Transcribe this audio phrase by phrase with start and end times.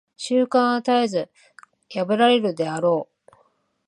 [0.17, 1.29] 習慣は絶えず
[1.91, 3.33] 破られるであろう。